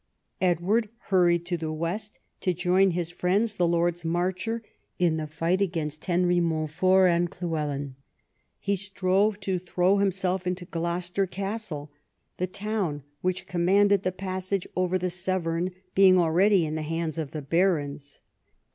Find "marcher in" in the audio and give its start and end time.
4.03-5.17